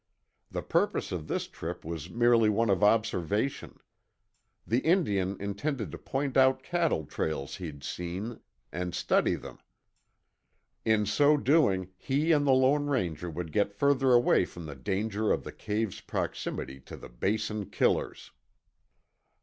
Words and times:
The 0.49 0.63
purpose 0.63 1.11
of 1.11 1.27
this 1.27 1.47
trip 1.47 1.85
was 1.85 2.09
merely 2.09 2.49
one 2.49 2.71
of 2.71 2.83
observation. 2.83 3.77
The 4.65 4.79
Indian 4.79 5.37
intended 5.39 5.91
to 5.91 5.99
point 5.99 6.35
out 6.35 6.63
cattle 6.63 7.05
trails 7.05 7.57
he'd 7.57 7.83
seen, 7.83 8.39
and 8.71 8.95
study 8.95 9.35
them. 9.35 9.59
In 10.85 11.05
so 11.05 11.37
doing 11.37 11.89
he 11.99 12.31
and 12.31 12.47
the 12.47 12.51
Lone 12.51 12.87
Ranger 12.87 13.29
would 13.29 13.51
get 13.51 13.75
further 13.75 14.11
away 14.11 14.43
from 14.43 14.65
the 14.65 14.75
danger 14.75 15.31
of 15.31 15.43
the 15.43 15.51
cave's 15.51 16.01
proximity 16.01 16.79
to 16.79 16.97
the 16.97 17.07
Basin 17.09 17.69
killers. 17.69 18.31